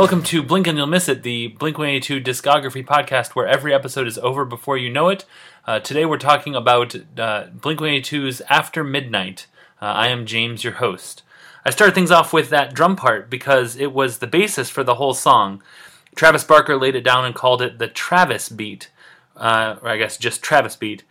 Welcome 0.00 0.22
to 0.22 0.42
Blink 0.42 0.66
and 0.66 0.78
You'll 0.78 0.86
Miss 0.86 1.10
It, 1.10 1.22
the 1.24 1.48
Blink 1.48 1.76
182 1.76 2.22
discography 2.22 2.82
podcast 2.82 3.32
where 3.32 3.46
every 3.46 3.74
episode 3.74 4.06
is 4.06 4.16
over 4.16 4.46
before 4.46 4.78
you 4.78 4.88
know 4.88 5.10
it. 5.10 5.26
Uh, 5.66 5.78
today 5.78 6.06
we're 6.06 6.16
talking 6.16 6.54
about 6.54 6.96
uh, 7.18 7.48
Blink 7.48 7.80
182's 7.80 8.40
After 8.48 8.82
Midnight. 8.82 9.46
Uh, 9.78 9.84
I 9.84 10.08
am 10.08 10.24
James, 10.24 10.64
your 10.64 10.72
host. 10.72 11.22
I 11.66 11.70
started 11.70 11.94
things 11.94 12.10
off 12.10 12.32
with 12.32 12.48
that 12.48 12.72
drum 12.72 12.96
part 12.96 13.28
because 13.28 13.76
it 13.76 13.92
was 13.92 14.18
the 14.18 14.26
basis 14.26 14.70
for 14.70 14.82
the 14.82 14.94
whole 14.94 15.12
song. 15.12 15.62
Travis 16.14 16.44
Barker 16.44 16.78
laid 16.78 16.96
it 16.96 17.04
down 17.04 17.26
and 17.26 17.34
called 17.34 17.60
it 17.60 17.78
the 17.78 17.86
Travis 17.86 18.48
beat, 18.48 18.88
uh, 19.36 19.76
or 19.82 19.90
I 19.90 19.98
guess 19.98 20.16
just 20.16 20.42
Travis 20.42 20.76
beat. 20.76 21.04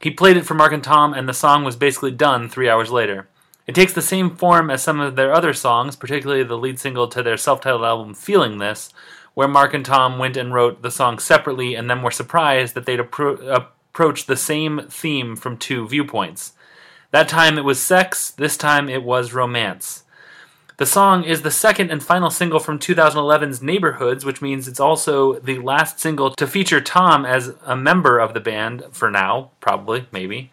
He 0.00 0.10
played 0.10 0.36
it 0.36 0.46
for 0.46 0.54
Mark 0.54 0.72
and 0.72 0.82
Tom, 0.82 1.14
and 1.14 1.28
the 1.28 1.32
song 1.32 1.62
was 1.62 1.76
basically 1.76 2.10
done 2.10 2.48
three 2.48 2.68
hours 2.68 2.90
later. 2.90 3.28
It 3.66 3.74
takes 3.74 3.92
the 3.92 4.02
same 4.02 4.34
form 4.34 4.70
as 4.70 4.82
some 4.82 5.00
of 5.00 5.16
their 5.16 5.32
other 5.32 5.52
songs, 5.52 5.94
particularly 5.94 6.42
the 6.42 6.58
lead 6.58 6.78
single 6.78 7.06
to 7.08 7.22
their 7.22 7.36
self 7.36 7.60
titled 7.60 7.84
album 7.84 8.14
Feeling 8.14 8.58
This, 8.58 8.92
where 9.34 9.48
Mark 9.48 9.72
and 9.72 9.84
Tom 9.84 10.18
went 10.18 10.36
and 10.36 10.52
wrote 10.52 10.82
the 10.82 10.90
song 10.90 11.18
separately 11.18 11.74
and 11.74 11.88
then 11.88 12.02
were 12.02 12.10
surprised 12.10 12.74
that 12.74 12.86
they'd 12.86 12.98
appro- 12.98 13.66
approached 13.92 14.26
the 14.26 14.36
same 14.36 14.82
theme 14.88 15.36
from 15.36 15.56
two 15.56 15.86
viewpoints. 15.86 16.52
That 17.12 17.28
time 17.28 17.58
it 17.58 17.64
was 17.64 17.80
sex, 17.80 18.30
this 18.30 18.56
time 18.56 18.88
it 18.88 19.02
was 19.02 19.32
romance. 19.32 20.02
The 20.78 20.86
song 20.86 21.22
is 21.22 21.42
the 21.42 21.50
second 21.50 21.90
and 21.90 22.02
final 22.02 22.30
single 22.30 22.58
from 22.58 22.78
2011's 22.78 23.62
Neighborhoods, 23.62 24.24
which 24.24 24.42
means 24.42 24.66
it's 24.66 24.80
also 24.80 25.34
the 25.34 25.58
last 25.58 26.00
single 26.00 26.30
to 26.30 26.46
feature 26.46 26.80
Tom 26.80 27.24
as 27.24 27.54
a 27.64 27.76
member 27.76 28.18
of 28.18 28.34
the 28.34 28.40
band 28.40 28.82
for 28.90 29.10
now, 29.10 29.50
probably, 29.60 30.06
maybe. 30.10 30.50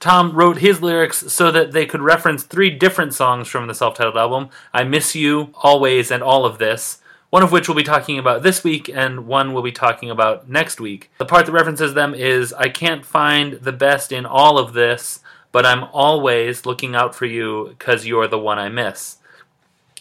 Tom 0.00 0.32
wrote 0.32 0.58
his 0.58 0.80
lyrics 0.80 1.30
so 1.30 1.52
that 1.52 1.72
they 1.72 1.84
could 1.84 2.00
reference 2.00 2.42
three 2.42 2.70
different 2.70 3.12
songs 3.12 3.48
from 3.48 3.66
the 3.66 3.74
self 3.74 3.94
titled 3.94 4.16
album 4.16 4.48
I 4.72 4.82
Miss 4.82 5.14
You, 5.14 5.50
Always, 5.62 6.10
and 6.10 6.22
All 6.22 6.46
of 6.46 6.56
This, 6.56 7.02
one 7.28 7.42
of 7.42 7.52
which 7.52 7.68
we'll 7.68 7.76
be 7.76 7.82
talking 7.82 8.18
about 8.18 8.42
this 8.42 8.64
week, 8.64 8.88
and 8.88 9.26
one 9.26 9.52
we'll 9.52 9.62
be 9.62 9.70
talking 9.70 10.10
about 10.10 10.48
next 10.48 10.80
week. 10.80 11.10
The 11.18 11.26
part 11.26 11.44
that 11.44 11.52
references 11.52 11.92
them 11.92 12.14
is 12.14 12.54
I 12.54 12.70
can't 12.70 13.04
find 13.04 13.54
the 13.54 13.72
best 13.72 14.10
in 14.10 14.24
all 14.24 14.58
of 14.58 14.72
this, 14.72 15.20
but 15.52 15.66
I'm 15.66 15.84
always 15.84 16.64
looking 16.64 16.94
out 16.94 17.14
for 17.14 17.26
you 17.26 17.68
because 17.78 18.06
you're 18.06 18.26
the 18.26 18.38
one 18.38 18.58
I 18.58 18.70
miss. 18.70 19.18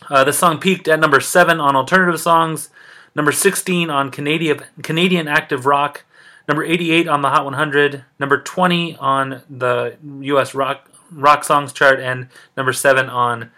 Uh, 0.09 0.23
the 0.23 0.31
song 0.31 0.59
peaked 0.59 0.88
at 0.88 1.02
number 1.02 1.20
7 1.20 1.59
on 1.59 1.75
alternative 1.75 2.22
songs, 2.22 2.70
number 3.16 3.33
16 3.33 3.89
on 3.89 4.11
Canadian, 4.11 4.61
Canadian 4.81 5.27
active 5.27 5.66
rock, 5.66 6.05
number 6.50 6.64
88 6.64 7.08
on 7.08 7.22
the 7.22 7.30
Hot 7.30 7.45
100, 7.45 8.03
number 8.17 8.42
20 8.42 8.95
on 8.97 9.44
the 9.50 9.95
US 10.02 10.55
rock 10.55 10.89
rock 11.11 11.44
songs 11.44 11.72
chart 11.72 12.00
and 12.00 12.28
number 12.58 12.73
7 12.73 13.08
on 13.08 13.52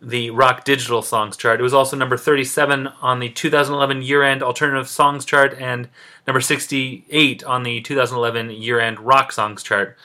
the 0.00 0.30
rock 0.30 0.64
digital 0.64 1.02
songs 1.02 1.36
chart. 1.36 1.58
It 1.58 1.64
was 1.64 1.74
also 1.74 1.96
number 1.96 2.16
37 2.16 2.86
on 3.02 3.18
the 3.18 3.30
2011 3.30 4.02
year-end 4.02 4.42
alternative 4.42 4.88
songs 4.88 5.24
chart 5.24 5.56
and 5.58 5.88
number 6.26 6.40
68 6.40 7.42
on 7.44 7.64
the 7.64 7.80
2011 7.80 8.50
year-end 8.50 9.00
rock 9.00 9.32
songs 9.32 9.64
chart. 9.64 9.96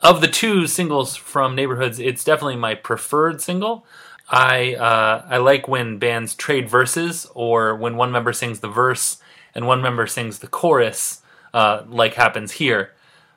Of 0.00 0.20
the 0.20 0.28
two 0.28 0.68
singles 0.68 1.16
from 1.16 1.56
Neighborhoods, 1.56 1.98
it's 1.98 2.22
definitely 2.22 2.56
my 2.56 2.74
preferred 2.76 3.40
single. 3.40 3.84
I 4.28 4.74
uh, 4.74 5.26
I 5.28 5.38
like 5.38 5.66
when 5.66 5.98
bands 5.98 6.36
trade 6.36 6.68
verses 6.68 7.26
or 7.34 7.74
when 7.74 7.96
one 7.96 8.12
member 8.12 8.32
sings 8.32 8.60
the 8.60 8.68
verse 8.68 9.20
and 9.56 9.66
one 9.66 9.82
member 9.82 10.06
sings 10.06 10.38
the 10.38 10.46
chorus 10.46 11.22
uh, 11.52 11.82
like 11.88 12.14
happens 12.14 12.52
here. 12.52 12.92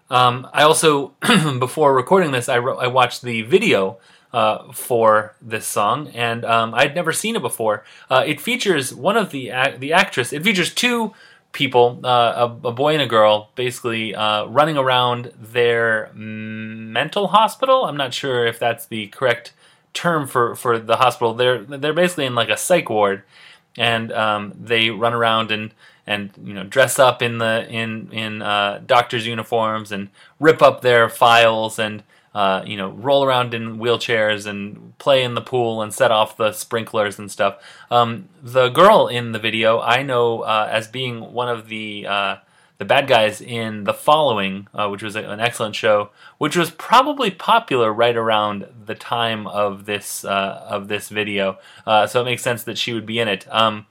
Um, 0.10 0.48
I 0.54 0.64
also, 0.64 1.14
before 1.60 1.94
recording 1.96 2.32
this, 2.32 2.50
I, 2.50 2.58
I 2.58 2.88
watched 2.88 3.22
the 3.22 3.42
video 3.42 3.98
uh, 4.32 4.72
for 4.72 5.36
this 5.42 5.66
song, 5.66 6.10
and 6.10 6.44
um, 6.46 6.74
I'd 6.74 6.96
never 6.96 7.14
seen 7.14 7.36
it 7.36 7.42
before. 7.42 7.84
Uh, 8.10 8.24
it 8.26 8.42
features 8.42 8.94
one 8.94 9.16
of 9.16 9.32
the 9.32 9.52
the 9.78 9.94
actress. 9.94 10.34
It 10.34 10.44
features 10.44 10.74
two 10.74 11.14
people, 11.54 12.00
uh, 12.04 12.50
a, 12.64 12.68
a, 12.68 12.72
boy 12.72 12.94
and 12.94 13.02
a 13.02 13.08
girl, 13.08 13.52
basically 13.56 14.14
uh, 14.14 14.46
running 14.46 14.76
around 14.76 15.32
their 15.40 16.12
mental 16.14 17.28
hospital. 17.28 17.86
I'm 17.86 17.96
not 17.96 18.14
sure 18.14 18.46
if 18.46 18.60
that's 18.60 18.88
the 18.88 19.08
correct 19.08 19.54
term 19.94 20.28
for, 20.28 20.56
for 20.56 20.80
the 20.80 20.98
hospital. 20.98 21.34
They're 21.34 21.64
they're 21.64 21.94
basically 21.94 22.26
in 22.26 22.36
like 22.36 22.50
a 22.50 22.58
psych 22.58 22.90
ward, 22.90 23.24
and 23.78 24.12
um, 24.12 24.54
they 24.60 24.90
run 24.90 25.14
around 25.14 25.52
and 25.52 25.74
and 26.06 26.32
you 26.44 26.54
know 26.54 26.64
dress 26.64 27.00
up 27.00 27.22
in 27.22 27.38
the 27.38 27.68
in 27.70 28.10
in 28.12 28.42
uh, 28.42 28.82
doctors' 28.86 29.26
uniforms 29.26 29.92
and 29.92 30.10
rip 30.40 30.62
up 30.62 30.82
their 30.82 31.10
files 31.10 31.80
and 31.80 32.04
uh, 32.36 32.64
you 32.66 32.76
know 32.76 32.90
roll 32.90 33.24
around 33.24 33.54
in 33.54 33.78
wheelchairs 33.78 34.46
and 34.46 34.98
play 34.98 35.24
in 35.24 35.34
the 35.36 35.42
pool 35.42 35.82
and 35.82 35.94
set 35.94 36.12
off 36.12 36.38
the 36.38 36.52
sprinklers 36.52 37.18
and 37.20 37.32
stuff. 37.32 37.58
Um, 37.90 38.28
the 38.42 38.70
girl 38.70 39.08
in 39.08 39.32
the 39.32 39.40
video 39.40 39.80
I 39.80 40.04
know 40.04 40.42
uh, 40.42 40.68
as 40.70 40.88
being 40.88 41.34
one 41.34 41.48
of 41.48 41.70
the 41.70 42.06
uh, 42.08 42.36
the 42.80 42.86
bad 42.86 43.08
guys 43.08 43.40
in 43.40 43.86
The 43.86 43.94
Following, 43.94 44.68
uh, 44.74 44.90
which 44.90 45.04
was 45.04 45.16
an 45.16 45.40
excellent 45.40 45.76
show, 45.76 46.10
which 46.38 46.58
was 46.58 46.72
probably 46.72 47.30
popular 47.32 47.94
right 47.94 48.18
around 48.18 48.66
the 48.88 48.96
time 48.96 49.48
of 49.48 49.86
this 49.86 50.26
uh, 50.26 50.66
of 50.68 50.90
this 50.90 51.08
video. 51.08 51.60
So 51.86 52.22
it 52.22 52.26
makes 52.26 52.42
sense 52.42 52.64
that 52.64 52.78
she 52.78 52.92
would 52.92 53.06
be 53.06 53.20
in 53.20 53.30
it. 53.30 53.48
Um, 53.50 53.86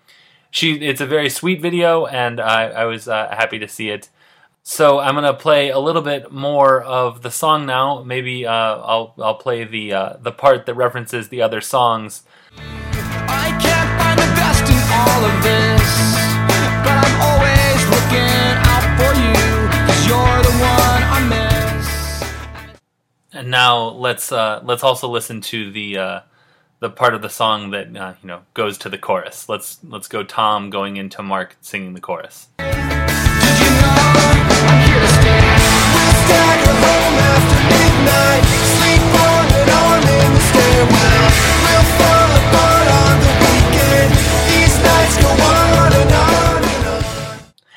she 0.53 0.75
it's 0.75 1.01
a 1.01 1.07
very 1.07 1.31
sweet 1.31 1.61
video, 1.61 2.07
and 2.07 2.39
I, 2.39 2.67
I 2.69 2.85
was 2.85 3.09
uh, 3.09 3.29
happy 3.31 3.59
to 3.59 3.67
see 3.67 3.89
it. 3.89 4.11
So 4.63 5.01
I'm 5.01 5.15
gonna 5.15 5.35
play 5.35 5.71
a 5.71 5.79
little 5.79 6.03
bit 6.03 6.31
more 6.31 6.83
of 6.83 7.23
the 7.23 7.31
song 7.31 7.67
now. 7.67 8.05
Maybe 8.05 8.47
uh, 8.47 8.53
I'll 8.53 9.15
I'll 9.19 9.35
play 9.35 9.65
the 9.65 9.93
uh, 9.93 10.17
the 10.21 10.31
part 10.31 10.67
that 10.67 10.75
references 10.75 11.31
the 11.31 11.41
other 11.43 11.61
songs. 11.63 12.23
I 12.57 13.49
can't 13.61 13.91
find 13.99 14.19
the 14.19 14.31
best 14.37 14.63
in 14.69 14.77
all 14.93 15.25
of 15.25 15.43
this, 15.43 15.89
but 16.85 16.97
I'm 17.01 17.17
always 17.33 17.81
looking 17.89 18.53
out 18.71 18.87
for 19.01 19.13
you, 19.19 19.43
cause 19.89 20.07
you're 20.07 20.43
the 20.45 20.57
one 20.61 21.03
I 21.17 21.21
miss. 21.33 21.89
And 23.33 23.51
now 23.51 23.89
let's 23.89 24.31
uh, 24.31 24.61
let's 24.63 24.85
also 24.85 25.09
listen 25.09 25.41
to 25.41 25.73
the 25.73 25.97
uh, 25.97 26.21
the 26.83 26.91
part 26.91 27.15
of 27.15 27.23
the 27.23 27.31
song 27.31 27.71
that 27.71 27.97
uh, 27.97 28.15
you 28.23 28.27
know 28.27 28.43
goes 28.55 28.77
to 28.77 28.89
the 28.89 28.99
chorus. 28.99 29.49
Let's 29.49 29.79
let's 29.85 30.09
go 30.09 30.25
Tom 30.25 30.69
going 30.69 30.97
into 30.97 31.23
Mark 31.23 31.57
singing 31.61 31.95
the 31.95 32.01
chorus. 32.01 32.49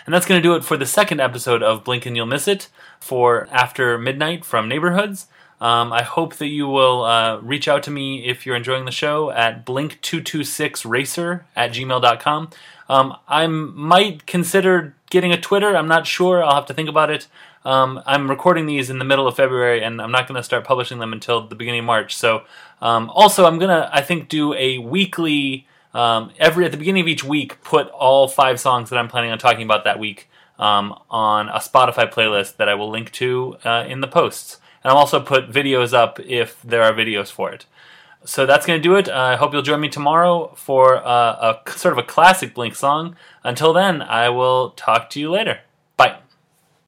And 0.06 0.14
that's 0.14 0.26
going 0.26 0.42
to 0.42 0.48
do 0.48 0.56
it 0.56 0.64
for 0.64 0.78
the 0.78 0.86
second 0.86 1.20
episode 1.20 1.64
of 1.64 1.84
Blink 1.84 2.06
and 2.06 2.16
You'll 2.16 2.28
Miss 2.28 2.48
It 2.48 2.70
for 3.00 3.48
After 3.52 3.98
Midnight 3.98 4.46
from 4.46 4.70
Neighborhoods. 4.70 5.28
Um, 5.60 5.94
I 5.94 6.04
hope 6.04 6.36
that 6.36 6.48
you 6.48 6.68
will 6.68 7.04
uh, 7.04 7.38
reach 7.38 7.68
out 7.68 7.82
to 7.84 7.92
me 7.92 8.28
if 8.28 8.46
you're 8.46 8.56
enjoying 8.56 8.86
the 8.86 8.92
show 8.92 9.32
at 9.32 9.66
blink226racer 9.66 11.44
at 11.56 11.72
gmail.com. 11.72 12.50
Um, 12.88 13.18
I 13.28 13.48
might 13.48 14.26
consider 14.28 14.94
getting 15.10 15.32
a 15.32 15.40
Twitter. 15.40 15.76
I'm 15.76 15.88
not 15.88 16.06
sure. 16.06 16.44
I'll 16.44 16.56
have 16.56 16.66
to 16.68 16.74
think 16.74 16.90
about 16.90 17.10
it. 17.10 17.28
Um, 17.64 18.04
I'm 18.06 18.30
recording 18.30 18.68
these 18.68 18.92
in 18.92 19.00
the 19.00 19.06
middle 19.06 19.28
of 19.28 19.36
February, 19.36 19.82
and 19.82 20.00
I'm 20.00 20.12
not 20.12 20.28
going 20.28 20.36
to 20.36 20.44
start 20.44 20.66
publishing 20.66 21.00
them 21.00 21.14
until 21.14 21.48
the 21.48 21.56
beginning 21.56 21.80
of 21.80 21.86
March. 21.86 22.16
So, 22.16 22.44
um, 22.82 23.10
also, 23.10 23.46
I'm 23.46 23.58
going 23.58 23.70
to, 23.70 23.90
I 23.92 24.02
think, 24.02 24.30
do 24.30 24.54
a 24.54 24.78
weekly, 24.78 25.66
um, 25.96 26.32
every 26.38 26.66
at 26.66 26.72
the 26.72 26.78
beginning 26.78 27.02
of 27.02 27.08
each 27.08 27.24
week, 27.24 27.64
put 27.64 27.88
all 27.90 28.28
five 28.28 28.60
songs 28.60 28.90
that 28.90 28.98
I'm 28.98 29.08
planning 29.08 29.32
on 29.32 29.40
talking 29.40 29.64
about 29.64 29.86
that 29.86 29.98
week 29.98 30.30
um, 30.60 30.94
on 31.10 31.48
a 31.48 31.60
Spotify 31.60 32.12
playlist 32.12 32.58
that 32.58 32.68
I 32.68 32.76
will 32.76 32.90
link 32.90 33.12
to 33.14 33.56
uh, 33.64 33.86
in 33.88 34.02
the 34.02 34.08
posts. 34.08 34.60
And 34.84 34.92
I'll 34.92 34.98
also 34.98 35.22
put 35.22 35.50
videos 35.50 35.94
up 35.94 36.20
if 36.20 36.62
there 36.62 36.84
are 36.84 36.94
videos 36.94 37.32
for 37.32 37.52
it. 37.52 37.66
So 38.26 38.46
that's 38.46 38.66
going 38.66 38.80
to 38.80 38.84
do 38.84 38.96
it. 38.96 39.08
Uh, 39.08 39.14
I 39.14 39.36
hope 39.38 39.54
you'll 39.54 39.62
join 39.62 39.80
me 39.80 39.88
tomorrow 39.88 40.54
for 40.56 40.98
uh, 40.98 41.56
a 41.66 41.72
sort 41.72 41.94
of 41.94 42.00
a 42.00 42.08
classic 42.08 42.54
Blink 42.54 42.76
song. 42.76 43.16
Until 43.44 43.72
then, 43.72 44.02
I 44.02 44.30
will 44.30 44.72
talk 44.72 45.10
to 45.12 45.20
you 45.20 45.32
later. 45.32 45.62